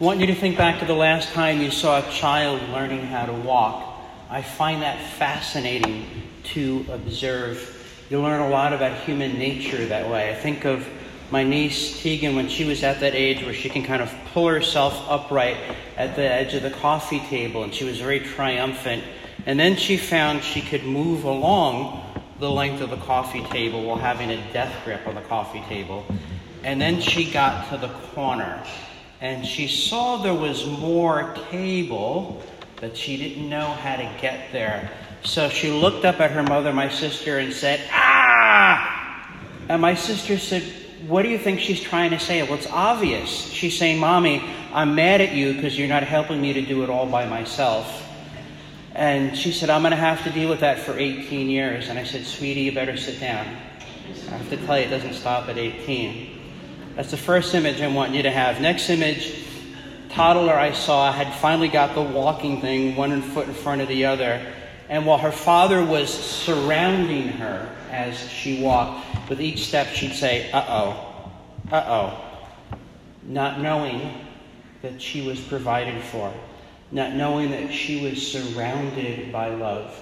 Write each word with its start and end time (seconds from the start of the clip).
I 0.00 0.02
want 0.02 0.18
you 0.18 0.26
to 0.26 0.34
think 0.34 0.58
back 0.58 0.80
to 0.80 0.86
the 0.86 0.92
last 0.92 1.32
time 1.34 1.60
you 1.60 1.70
saw 1.70 2.00
a 2.00 2.10
child 2.10 2.60
learning 2.70 3.06
how 3.06 3.26
to 3.26 3.32
walk. 3.32 3.96
I 4.28 4.42
find 4.42 4.82
that 4.82 5.00
fascinating 5.12 6.06
to 6.54 6.84
observe. 6.90 8.04
You 8.10 8.20
learn 8.20 8.40
a 8.40 8.48
lot 8.48 8.72
about 8.72 8.98
human 9.02 9.38
nature 9.38 9.86
that 9.86 10.10
way. 10.10 10.32
I 10.32 10.34
think 10.34 10.64
of 10.64 10.84
my 11.30 11.44
niece 11.44 12.02
Tegan 12.02 12.34
when 12.34 12.48
she 12.48 12.64
was 12.64 12.82
at 12.82 12.98
that 12.98 13.14
age 13.14 13.44
where 13.44 13.54
she 13.54 13.68
can 13.68 13.84
kind 13.84 14.02
of 14.02 14.12
pull 14.32 14.48
herself 14.48 15.00
upright 15.08 15.58
at 15.96 16.16
the 16.16 16.22
edge 16.22 16.54
of 16.54 16.64
the 16.64 16.72
coffee 16.72 17.20
table, 17.20 17.62
and 17.62 17.72
she 17.72 17.84
was 17.84 18.00
very 18.00 18.18
triumphant. 18.18 19.04
And 19.46 19.60
then 19.60 19.76
she 19.76 19.96
found 19.96 20.42
she 20.42 20.60
could 20.60 20.82
move 20.82 21.22
along 21.22 22.04
the 22.40 22.50
length 22.50 22.80
of 22.80 22.90
the 22.90 22.96
coffee 22.96 23.44
table 23.44 23.84
while 23.84 23.98
having 23.98 24.32
a 24.32 24.52
death 24.52 24.74
grip 24.84 25.06
on 25.06 25.14
the 25.14 25.20
coffee 25.20 25.62
table. 25.68 26.04
And 26.64 26.80
then 26.80 27.00
she 27.00 27.30
got 27.30 27.70
to 27.70 27.76
the 27.76 27.90
corner 28.12 28.60
and 29.24 29.46
she 29.46 29.66
saw 29.68 30.18
there 30.18 30.34
was 30.34 30.66
more 30.66 31.34
table, 31.50 32.42
but 32.78 32.94
she 32.94 33.16
didn't 33.16 33.48
know 33.48 33.64
how 33.64 33.96
to 33.96 34.02
get 34.20 34.52
there. 34.52 34.90
So 35.22 35.48
she 35.48 35.70
looked 35.70 36.04
up 36.04 36.20
at 36.20 36.30
her 36.32 36.42
mother, 36.42 36.74
my 36.74 36.90
sister, 36.90 37.38
and 37.38 37.50
said, 37.50 37.80
Ah! 37.90 39.34
And 39.70 39.80
my 39.80 39.94
sister 39.94 40.36
said, 40.36 40.62
What 41.06 41.22
do 41.22 41.30
you 41.30 41.38
think 41.38 41.60
she's 41.60 41.80
trying 41.80 42.10
to 42.10 42.18
say? 42.18 42.42
Well, 42.42 42.52
it's 42.52 42.66
obvious. 42.66 43.30
She's 43.30 43.78
saying, 43.78 43.98
Mommy, 43.98 44.44
I'm 44.74 44.94
mad 44.94 45.22
at 45.22 45.32
you 45.32 45.54
because 45.54 45.78
you're 45.78 45.88
not 45.88 46.02
helping 46.02 46.42
me 46.42 46.52
to 46.52 46.60
do 46.60 46.82
it 46.82 46.90
all 46.90 47.06
by 47.06 47.24
myself. 47.24 48.06
And 48.94 49.34
she 49.34 49.52
said, 49.52 49.70
I'm 49.70 49.80
going 49.80 49.92
to 49.92 49.96
have 49.96 50.22
to 50.24 50.30
deal 50.32 50.50
with 50.50 50.60
that 50.60 50.80
for 50.80 50.98
18 50.98 51.48
years. 51.48 51.88
And 51.88 51.98
I 51.98 52.04
said, 52.04 52.26
Sweetie, 52.26 52.60
you 52.60 52.72
better 52.72 52.98
sit 52.98 53.20
down. 53.20 53.46
I 54.28 54.36
have 54.36 54.50
to 54.50 54.58
tell 54.66 54.78
you, 54.78 54.84
it 54.84 54.90
doesn't 54.90 55.14
stop 55.14 55.48
at 55.48 55.56
18. 55.56 56.33
That's 56.96 57.10
the 57.10 57.16
first 57.16 57.54
image 57.54 57.80
I 57.80 57.88
want 57.88 58.14
you 58.14 58.22
to 58.22 58.30
have. 58.30 58.60
Next 58.60 58.88
image, 58.90 59.44
toddler 60.10 60.54
I 60.54 60.72
saw 60.72 61.12
had 61.12 61.32
finally 61.34 61.68
got 61.68 61.94
the 61.94 62.02
walking 62.02 62.60
thing, 62.60 62.96
one 62.96 63.20
foot 63.22 63.48
in 63.48 63.54
front 63.54 63.80
of 63.80 63.88
the 63.88 64.04
other. 64.04 64.44
And 64.88 65.06
while 65.06 65.18
her 65.18 65.32
father 65.32 65.84
was 65.84 66.12
surrounding 66.12 67.28
her 67.28 67.74
as 67.90 68.28
she 68.30 68.62
walked, 68.62 69.28
with 69.28 69.40
each 69.40 69.66
step 69.66 69.88
she'd 69.88 70.12
say, 70.12 70.50
uh 70.52 70.64
oh, 70.68 71.32
uh 71.72 71.84
oh, 71.86 72.76
not 73.22 73.60
knowing 73.60 74.12
that 74.82 75.00
she 75.00 75.26
was 75.26 75.40
provided 75.40 76.02
for 76.04 76.32
not 76.94 77.12
knowing 77.12 77.50
that 77.50 77.72
she 77.72 78.00
was 78.00 78.30
surrounded 78.30 79.32
by 79.32 79.48
love. 79.48 80.00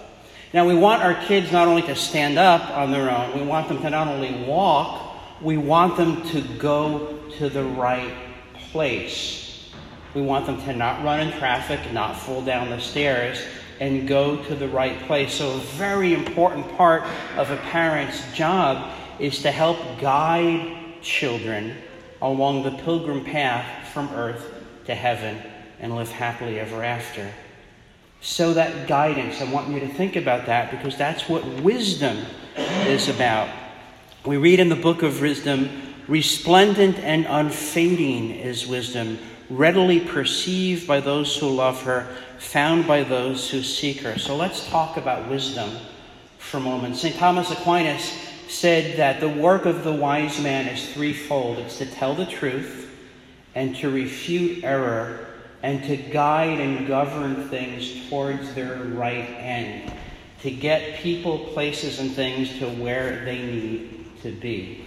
Now, 0.53 0.67
we 0.67 0.75
want 0.75 1.03
our 1.03 1.15
kids 1.25 1.51
not 1.51 1.67
only 1.67 1.81
to 1.83 1.97
stand 1.97 2.39
up 2.39 2.69
on 2.77 2.91
their 2.93 3.11
own, 3.11 3.39
we 3.39 3.45
want 3.45 3.69
them 3.69 3.81
to 3.81 3.89
not 3.89 4.09
only 4.09 4.45
walk, 4.45 5.12
we 5.43 5.57
want 5.57 5.97
them 5.97 6.23
to 6.29 6.41
go 6.59 7.19
to 7.39 7.49
the 7.49 7.65
right 7.65 8.15
place. 8.55 9.71
We 10.15 10.23
want 10.23 10.47
them 10.47 10.61
to 10.63 10.73
not 10.75 11.03
run 11.03 11.21
in 11.21 11.33
traffic, 11.39 11.93
not 11.93 12.19
fall 12.19 12.43
down 12.43 12.71
the 12.71 12.79
stairs, 12.79 13.43
and 13.81 14.07
go 14.07 14.37
to 14.45 14.55
the 14.55 14.69
right 14.69 14.99
place. 15.07 15.35
So, 15.35 15.55
a 15.55 15.59
very 15.59 16.15
important 16.15 16.77
part 16.77 17.03
of 17.37 17.51
a 17.51 17.57
parent's 17.57 18.33
job 18.33 18.93
is 19.19 19.43
to 19.43 19.51
help 19.51 19.79
guide 20.01 21.01
children 21.01 21.77
along 22.21 22.63
the 22.63 22.71
pilgrim 22.71 23.25
path 23.25 23.89
from 23.93 24.09
earth 24.11 24.55
to 24.87 24.95
heaven 24.95 25.39
and 25.81 25.97
live 25.97 26.11
happily 26.11 26.61
ever 26.61 26.85
after. 26.85 27.29
So, 28.21 28.55
that 28.55 28.87
guidance, 28.87 29.41
I 29.41 29.51
want 29.51 29.69
you 29.69 29.81
to 29.81 29.89
think 29.89 30.15
about 30.15 30.47
that 30.47 30.71
because 30.71 30.97
that's 30.97 31.29
what 31.29 31.45
wisdom 31.63 32.25
is 32.87 33.09
about. 33.09 33.49
We 34.25 34.37
read 34.37 34.61
in 34.61 34.69
the 34.69 34.77
book 34.77 35.03
of 35.03 35.21
wisdom, 35.21 35.69
resplendent 36.07 36.97
and 37.01 37.27
unfading 37.27 38.31
is 38.31 38.69
wisdom, 38.69 39.19
readily 39.51 39.99
perceived 39.99 40.87
by 40.87 41.01
those 41.01 41.37
who 41.37 41.49
love 41.49 41.83
her, 41.83 42.07
found 42.39 42.87
by 42.87 43.03
those 43.03 43.51
who 43.51 43.65
seek 43.65 44.01
her. 44.03 44.21
So, 44.21 44.37
let's 44.37 44.69
talk 44.69 44.97
about 44.97 45.29
wisdom 45.29 45.71
for 46.39 46.59
a 46.59 46.61
moment. 46.61 46.95
St. 46.97 47.17
Thomas 47.17 47.51
Aquinas 47.51 48.13
said 48.47 48.97
that 48.97 49.19
the 49.19 49.29
work 49.29 49.67
of 49.67 49.83
the 49.83 49.93
wise 49.93 50.41
man 50.41 50.69
is 50.69 50.93
threefold 50.93 51.59
it's 51.59 51.79
to 51.79 51.87
tell 51.87 52.15
the 52.15 52.27
truth 52.27 52.95
and 53.57 53.75
to 53.77 53.91
refute 53.91 54.63
error 54.63 55.27
and 55.65 55.83
to 55.83 55.97
guide 55.97 56.61
and 56.61 56.87
govern 56.87 57.49
things 57.49 58.09
towards 58.09 58.55
their 58.55 58.77
right 58.77 59.31
end, 59.31 59.93
to 60.43 60.51
get 60.53 61.01
people, 61.01 61.41
places, 61.47 61.99
and 61.99 62.13
things 62.13 62.57
to 62.61 62.69
where 62.69 63.25
they 63.25 63.43
need 63.43 64.02
to 64.23 64.33
be. 64.33 64.85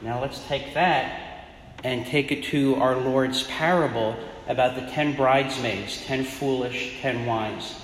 Now 0.00 0.20
let's 0.20 0.44
take 0.46 0.74
that 0.74 1.46
and 1.84 2.06
take 2.06 2.32
it 2.32 2.44
to 2.44 2.76
our 2.76 2.96
Lord's 2.96 3.44
parable 3.44 4.16
about 4.48 4.74
the 4.74 4.86
ten 4.90 5.14
bridesmaids, 5.14 6.04
ten 6.04 6.24
foolish, 6.24 7.00
ten 7.00 7.26
wise. 7.26 7.74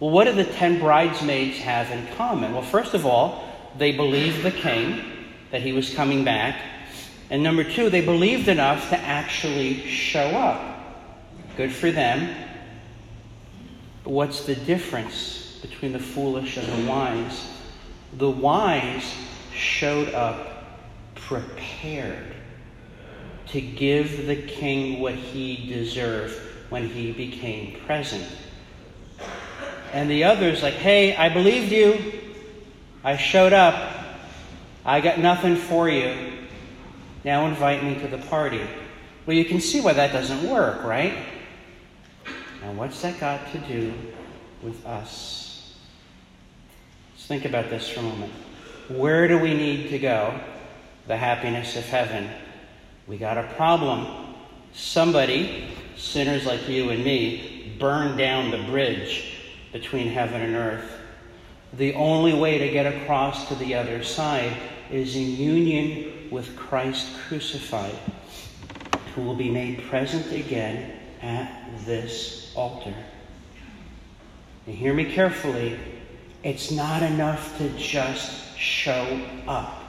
Well, 0.00 0.10
what 0.10 0.24
do 0.24 0.32
the 0.32 0.44
ten 0.44 0.78
bridesmaids 0.78 1.58
have 1.58 1.90
in 1.90 2.06
common? 2.16 2.52
Well, 2.52 2.62
first 2.62 2.94
of 2.94 3.04
all, 3.04 3.44
they 3.76 3.92
believed 3.92 4.42
the 4.42 4.50
king, 4.50 5.02
that 5.50 5.62
he 5.62 5.72
was 5.72 5.94
coming 5.94 6.24
back. 6.24 6.60
And 7.30 7.42
number 7.42 7.64
two, 7.64 7.90
they 7.90 8.04
believed 8.04 8.48
enough 8.48 8.90
to 8.90 8.98
actually 8.98 9.86
show 9.86 10.28
up. 10.28 10.76
Good 11.56 11.72
for 11.72 11.90
them. 11.90 12.34
But 14.04 14.10
what's 14.10 14.44
the 14.44 14.54
difference 14.54 15.58
between 15.60 15.92
the 15.92 15.98
foolish 15.98 16.56
and 16.56 16.66
the 16.66 16.88
wise? 16.88 17.50
The 18.16 18.30
wise 18.30 19.12
showed 19.58 20.14
up 20.14 20.64
prepared 21.14 22.34
to 23.48 23.60
give 23.60 24.26
the 24.26 24.36
king 24.36 25.00
what 25.00 25.14
he 25.14 25.66
deserved 25.66 26.38
when 26.70 26.88
he 26.88 27.12
became 27.12 27.80
present. 27.80 28.26
And 29.92 30.10
the 30.10 30.24
others, 30.24 30.62
like, 30.62 30.74
hey, 30.74 31.16
I 31.16 31.28
believed 31.28 31.72
you. 31.72 32.20
I 33.02 33.16
showed 33.16 33.52
up. 33.52 33.94
I 34.84 35.00
got 35.00 35.18
nothing 35.18 35.56
for 35.56 35.88
you. 35.88 36.32
Now 37.24 37.46
invite 37.46 37.82
me 37.82 37.94
to 37.96 38.08
the 38.08 38.18
party. 38.18 38.60
Well, 39.26 39.36
you 39.36 39.44
can 39.44 39.60
see 39.60 39.80
why 39.80 39.92
that 39.94 40.12
doesn't 40.12 40.48
work, 40.48 40.84
right? 40.84 41.16
Now, 42.62 42.72
what's 42.72 43.00
that 43.02 43.18
got 43.20 43.50
to 43.52 43.58
do 43.58 43.92
with 44.62 44.84
us? 44.86 45.74
Let's 47.14 47.26
think 47.26 47.44
about 47.44 47.70
this 47.70 47.88
for 47.88 48.00
a 48.00 48.02
moment. 48.02 48.32
Where 48.88 49.28
do 49.28 49.38
we 49.38 49.52
need 49.52 49.90
to 49.90 49.98
go? 49.98 50.40
The 51.06 51.16
happiness 51.16 51.76
of 51.76 51.84
heaven. 51.84 52.30
We 53.06 53.18
got 53.18 53.36
a 53.36 53.42
problem. 53.54 54.34
Somebody, 54.72 55.68
sinners 55.96 56.46
like 56.46 56.66
you 56.68 56.88
and 56.88 57.04
me, 57.04 57.76
burned 57.78 58.16
down 58.16 58.50
the 58.50 58.62
bridge 58.64 59.34
between 59.72 60.08
heaven 60.08 60.40
and 60.40 60.54
earth. 60.54 60.90
The 61.74 61.92
only 61.94 62.32
way 62.32 62.58
to 62.58 62.70
get 62.70 62.86
across 62.86 63.48
to 63.48 63.54
the 63.56 63.74
other 63.74 64.02
side 64.02 64.56
is 64.90 65.16
in 65.16 65.36
union 65.36 66.30
with 66.30 66.56
Christ 66.56 67.14
crucified, 67.28 67.98
who 69.14 69.20
will 69.20 69.36
be 69.36 69.50
made 69.50 69.82
present 69.84 70.32
again 70.32 70.98
at 71.20 71.84
this 71.84 72.52
altar. 72.54 72.94
And 74.66 74.74
hear 74.74 74.94
me 74.94 75.12
carefully. 75.12 75.78
It's 76.48 76.70
not 76.70 77.02
enough 77.02 77.58
to 77.58 77.68
just 77.76 78.56
show 78.56 79.20
up. 79.46 79.84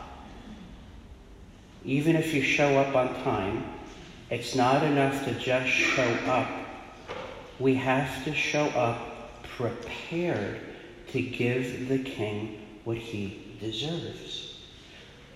Even 1.86 2.18
if 2.18 2.34
you 2.34 2.42
show 2.42 2.78
up 2.78 2.98
on 2.98 3.16
time, 3.24 3.64
it's 4.30 4.56
not 4.56 4.84
enough 4.84 5.24
to 5.24 5.34
just 5.36 5.70
show 5.70 6.12
up. 6.28 6.50
We 7.60 7.76
have 7.76 8.26
to 8.26 8.36
show 8.36 8.66
up 8.72 9.42
prepared 9.56 10.60
to 11.14 11.22
give 11.22 11.88
the 11.88 12.00
king 12.00 12.60
what 12.84 12.98
he 12.98 13.56
deserves. 13.62 14.60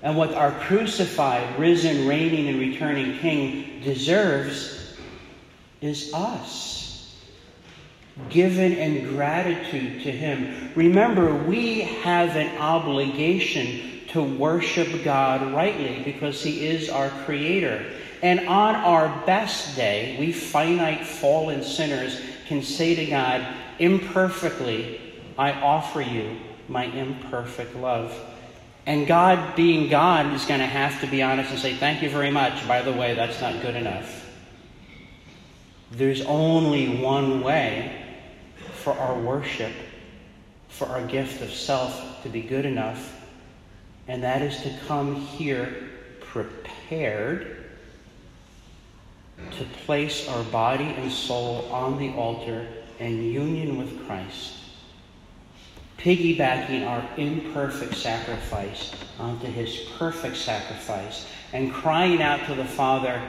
And 0.01 0.17
what 0.17 0.33
our 0.33 0.51
crucified, 0.51 1.57
risen, 1.57 2.05
reigning, 2.05 2.49
and 2.49 2.59
returning 2.59 3.17
king 3.19 3.79
deserves 3.81 4.97
is 5.79 6.13
us 6.13 6.83
given 8.29 8.73
in 8.73 9.15
gratitude 9.15 10.03
to 10.03 10.11
Him. 10.11 10.71
Remember, 10.75 11.33
we 11.33 11.81
have 11.81 12.35
an 12.35 12.57
obligation 12.57 14.01
to 14.09 14.21
worship 14.21 15.03
God 15.03 15.53
rightly 15.53 16.03
because 16.03 16.43
He 16.43 16.67
is 16.67 16.89
our 16.89 17.09
Creator. 17.25 17.85
And 18.21 18.47
on 18.47 18.75
our 18.75 19.25
best 19.25 19.75
day, 19.75 20.15
we 20.19 20.31
finite, 20.31 21.05
fallen 21.05 21.63
sinners 21.63 22.21
can 22.47 22.61
say 22.61 22.95
to 22.95 23.05
God 23.07 23.45
imperfectly, 23.79 24.99
I 25.37 25.51
offer 25.53 26.01
you 26.01 26.37
my 26.67 26.85
imperfect 26.85 27.75
love. 27.75 28.17
And 28.85 29.07
God, 29.07 29.55
being 29.55 29.89
God, 29.89 30.33
is 30.33 30.45
going 30.45 30.59
to 30.59 30.67
have 30.67 30.99
to 31.01 31.07
be 31.07 31.23
honest 31.23 31.51
and 31.51 31.59
say, 31.59 31.75
Thank 31.75 32.03
you 32.03 32.09
very 32.09 32.31
much. 32.31 32.67
By 32.67 32.81
the 32.81 32.91
way, 32.91 33.15
that's 33.15 33.41
not 33.41 33.61
good 33.61 33.75
enough. 33.75 34.19
There's 35.91 36.21
only 36.25 37.01
one 37.01 37.41
way 37.41 38.02
for 38.83 38.93
our 38.93 39.17
worship, 39.17 39.71
for 40.67 40.87
our 40.87 41.05
gift 41.05 41.41
of 41.41 41.51
self 41.51 42.21
to 42.23 42.29
be 42.29 42.41
good 42.41 42.65
enough, 42.65 43.21
and 44.07 44.23
that 44.23 44.41
is 44.41 44.61
to 44.61 44.77
come 44.87 45.15
here 45.15 45.89
prepared 46.19 47.65
to 49.57 49.63
place 49.85 50.27
our 50.27 50.43
body 50.45 50.83
and 50.83 51.11
soul 51.11 51.67
on 51.71 51.97
the 51.97 52.09
altar 52.13 52.67
in 52.99 53.23
union 53.23 53.77
with 53.77 54.05
Christ, 54.05 54.57
piggybacking 55.97 56.87
our 56.87 57.07
imperfect 57.17 57.95
sacrifice 57.95 58.91
onto 59.19 59.47
his 59.47 59.77
perfect 59.97 60.35
sacrifice, 60.35 61.25
and 61.53 61.71
crying 61.71 62.21
out 62.21 62.45
to 62.47 62.55
the 62.55 62.65
Father, 62.65 63.21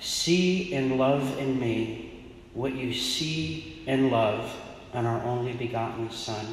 See 0.00 0.72
and 0.72 0.96
love 0.96 1.38
in 1.38 1.60
me 1.60 2.09
what 2.54 2.74
you 2.74 2.92
see 2.92 3.82
and 3.86 4.10
love 4.10 4.54
in 4.92 5.06
our 5.06 5.22
only 5.24 5.52
begotten 5.52 6.10
Son. 6.10 6.46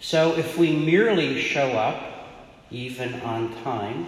So 0.00 0.36
if 0.36 0.56
we 0.56 0.74
merely 0.74 1.40
show 1.40 1.72
up, 1.72 2.02
even 2.70 3.14
on 3.20 3.54
time, 3.62 4.06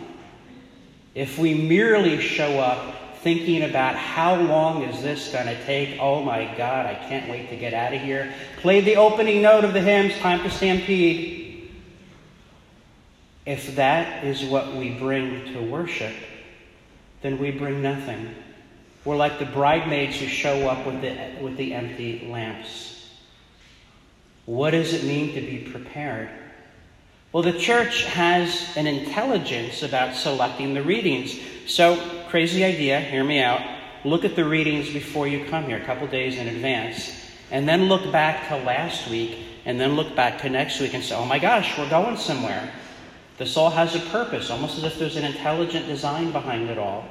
if 1.15 1.39
we 1.39 1.55
merely 1.55 2.21
show 2.21 2.59
up 2.61 3.19
thinking 3.19 3.63
about 3.63 3.97
how 3.97 4.37
long 4.37 4.83
is 4.85 5.03
this 5.03 5.33
going 5.33 5.47
to 5.47 5.65
take, 5.65 5.99
oh 6.01 6.23
my 6.23 6.45
God, 6.57 6.87
I 6.87 6.95
can't 6.95 7.29
wait 7.29 7.51
to 7.51 7.57
get 7.57 7.75
out 7.75 7.93
of 7.93 8.01
here, 8.01 8.33
play 8.59 8.81
the 8.81 8.97
opening 8.97 9.43
note 9.43 9.65
of 9.65 9.75
the 9.75 9.81
hymns, 9.81 10.17
time 10.19 10.43
to 10.43 10.51
stampede. 10.51 11.71
If 13.45 13.77
that 13.77 14.25
is 14.25 14.45
what 14.45 14.75
we 14.75 14.91
bring 14.91 15.53
to 15.53 15.61
worship, 15.61 16.15
then 17.21 17.39
we 17.39 17.51
bring 17.51 17.83
nothing. 17.83 18.35
We're 19.05 19.17
like 19.17 19.39
the 19.39 19.47
bridesmaids 19.47 20.21
who 20.21 20.27
show 20.27 20.69
up 20.69 20.87
with 20.87 21.01
the, 21.01 21.17
with 21.41 21.57
the 21.57 21.73
empty 21.73 22.29
lamps. 22.31 23.09
What 24.45 24.73
does 24.73 24.93
it 24.93 25.05
mean 25.05 25.35
to 25.35 25.41
be 25.41 25.71
prepared? 25.71 26.29
Well, 27.33 27.43
the 27.43 27.59
church 27.59 28.05
has 28.05 28.77
an 28.77 28.87
intelligence 28.87 29.83
about 29.83 30.17
selecting 30.17 30.75
the 30.75 30.83
readings. 30.83 31.39
So, 31.67 31.97
crazy 32.29 32.65
idea, 32.65 33.01
hear 33.01 33.23
me 33.23 33.41
out. 33.41 33.63
Look 34.05 34.25
at 34.25 34.35
the 34.35 34.45
readings 34.45 34.93
before 34.93 35.29
you 35.29 35.45
come 35.45 35.65
here, 35.65 35.77
a 35.77 35.85
couple 35.85 36.07
days 36.09 36.37
in 36.37 36.49
advance, 36.49 37.31
and 37.51 37.69
then 37.69 37.85
look 37.85 38.11
back 38.11 38.49
to 38.49 38.57
last 38.57 39.09
week, 39.09 39.39
and 39.65 39.79
then 39.79 39.95
look 39.95 40.17
back 40.17 40.41
to 40.41 40.51
next 40.51 40.81
week 40.81 40.95
and 40.95 41.05
say, 41.05 41.15
oh 41.15 41.25
my 41.25 41.39
gosh, 41.39 41.79
we're 41.79 41.89
going 41.89 42.17
somewhere. 42.17 42.73
This 43.39 43.57
all 43.57 43.71
has 43.71 43.95
a 43.95 44.01
purpose, 44.11 44.51
almost 44.51 44.79
as 44.79 44.85
if 44.85 44.99
there's 44.99 45.17
an 45.17 45.25
intelligent 45.25 45.87
design 45.87 46.33
behind 46.33 46.69
it 46.69 46.79
all. 46.79 47.05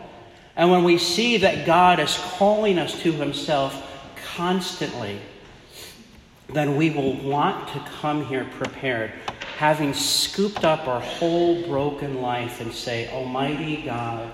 And 0.59 0.69
when 0.69 0.83
we 0.83 0.97
see 0.97 1.38
that 1.38 1.65
God 1.65 2.01
is 2.01 2.17
calling 2.17 2.79
us 2.79 3.01
to 3.03 3.13
Himself 3.13 3.81
constantly, 4.35 5.21
then 6.50 6.75
we 6.75 6.89
will 6.89 7.13
want 7.13 7.69
to 7.69 7.79
come 8.01 8.25
here 8.25 8.44
prepared, 8.57 9.13
having 9.56 9.94
scooped 9.94 10.65
up 10.65 10.85
our 10.85 11.00
whole 11.00 11.65
broken 11.65 12.21
life 12.21 12.59
and 12.59 12.73
say, 12.73 13.07
Almighty 13.07 13.83
God, 13.83 14.29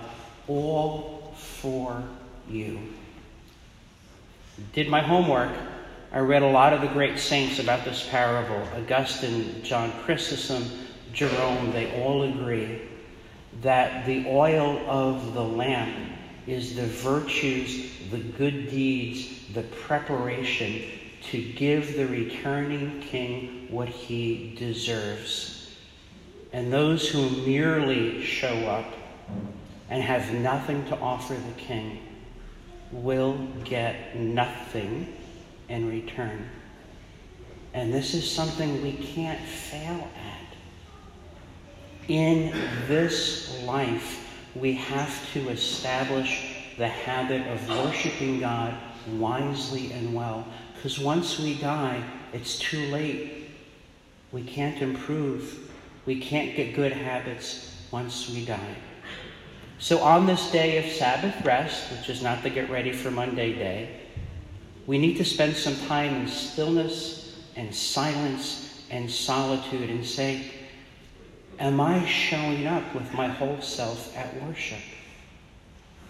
all 0.48 1.32
for 1.38 2.04
you. 2.50 2.80
Did 4.74 4.90
my 4.90 5.02
homework. 5.02 5.52
I 6.12 6.20
read 6.20 6.42
a 6.42 6.50
lot 6.50 6.74
of 6.74 6.82
the 6.82 6.88
great 6.88 7.20
saints 7.20 7.60
about 7.60 7.86
this 7.86 8.10
parable 8.10 8.68
Augustine, 8.76 9.62
John 9.62 9.92
Chrysostom, 10.04 10.66
Jerome, 11.14 11.72
they 11.72 12.02
all 12.02 12.24
agree 12.24 12.82
that 13.66 14.06
the 14.06 14.24
oil 14.28 14.78
of 14.88 15.34
the 15.34 15.44
lamp 15.44 15.96
is 16.46 16.76
the 16.76 16.86
virtues, 16.86 17.92
the 18.12 18.20
good 18.20 18.70
deeds, 18.70 19.52
the 19.56 19.64
preparation 19.64 20.84
to 21.32 21.42
give 21.42 21.98
the 21.98 22.06
returning 22.06 23.02
king 23.02 23.66
what 23.72 23.90
he 23.90 24.56
deserves. 24.60 25.76
And 26.54 26.72
those 26.72 27.10
who 27.10 27.28
merely 27.44 28.24
show 28.24 28.56
up 28.68 28.94
and 29.90 30.04
have 30.04 30.32
nothing 30.32 30.86
to 30.90 30.98
offer 31.00 31.34
the 31.34 31.62
king 31.62 32.00
will 32.92 33.36
get 33.64 34.16
nothing 34.16 35.12
in 35.70 35.90
return. 35.90 36.48
And 37.74 37.92
this 37.92 38.14
is 38.14 38.30
something 38.30 38.84
we 38.84 38.94
can't 38.94 39.42
fail 39.42 40.08
at. 40.16 40.45
In 42.08 42.54
this 42.88 43.64
life, 43.64 44.30
we 44.54 44.74
have 44.74 45.34
to 45.34 45.50
establish 45.50 46.56
the 46.78 46.88
habit 46.88 47.48
of 47.48 47.68
worshiping 47.68 48.40
God 48.40 48.76
wisely 49.18 49.92
and 49.92 50.14
well. 50.14 50.46
Because 50.76 51.00
once 51.00 51.40
we 51.40 51.56
die, 51.56 52.04
it's 52.32 52.60
too 52.60 52.86
late. 52.88 53.50
We 54.32 54.44
can't 54.44 54.82
improve. 54.82 55.72
We 56.06 56.20
can't 56.20 56.56
get 56.56 56.76
good 56.76 56.92
habits 56.92 57.76
once 57.90 58.30
we 58.30 58.46
die. 58.46 58.76
So, 59.80 60.00
on 60.00 60.26
this 60.26 60.52
day 60.52 60.78
of 60.78 60.92
Sabbath 60.94 61.44
rest, 61.44 61.92
which 61.92 62.10
is 62.10 62.22
not 62.22 62.44
the 62.44 62.50
get 62.50 62.70
ready 62.70 62.92
for 62.92 63.12
Monday 63.12 63.54
day, 63.54 64.02
we 64.86 64.98
need 64.98 65.18
to 65.18 65.26
spend 65.26 65.56
some 65.56 65.76
time 65.88 66.14
in 66.22 66.28
stillness 66.28 67.36
and 67.56 67.74
silence 67.74 68.84
and 68.90 69.10
solitude 69.10 69.90
and 69.90 70.06
say, 70.06 70.46
Am 71.60 71.80
I 71.80 72.06
showing 72.06 72.68
up 72.68 72.94
with 72.94 73.14
my 73.14 73.28
whole 73.28 73.62
self 73.62 74.16
at 74.18 74.42
worship? 74.44 74.80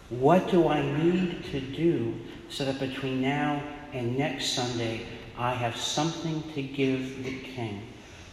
What 0.09 0.49
do 0.49 0.67
I 0.67 0.81
need 0.81 1.43
to 1.51 1.59
do 1.59 2.15
so 2.49 2.65
that 2.65 2.79
between 2.79 3.21
now 3.21 3.61
and 3.93 4.17
next 4.17 4.53
Sunday 4.53 5.05
I 5.37 5.53
have 5.53 5.75
something 5.75 6.43
to 6.53 6.61
give 6.63 7.23
the 7.23 7.39
King, 7.39 7.83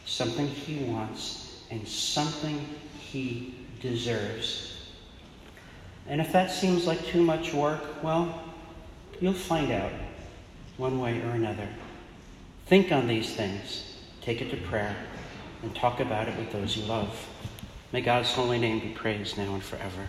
something 0.07 0.47
he 0.47 0.85
wants, 0.85 1.63
and 1.71 1.87
something 1.87 2.67
he 2.99 3.55
deserves? 3.81 4.77
And 6.09 6.21
if 6.21 6.33
that 6.33 6.51
seems 6.51 6.87
like 6.87 7.05
too 7.07 7.23
much 7.23 7.53
work, 7.53 8.03
well, 8.03 8.43
you'll 9.21 9.35
find 9.35 9.71
out 9.71 9.93
one 10.79 10.99
way 10.99 11.21
or 11.21 11.31
another. 11.31 11.69
Think 12.67 12.91
on 12.91 13.07
these 13.07 13.35
things, 13.35 13.97
take 14.23 14.41
it 14.41 14.51
to 14.51 14.57
prayer 14.57 14.97
and 15.63 15.75
talk 15.75 16.01
about 16.01 16.29
it 16.29 16.37
with 16.37 16.53
those 16.53 16.77
you 16.77 16.85
love. 16.85 17.29
May 17.93 18.01
God's 18.01 18.33
holy 18.33 18.59
name 18.59 18.81
be 18.81 18.89
praised 18.89 19.37
now 19.37 19.55
and 19.55 19.63
forever. 19.63 20.09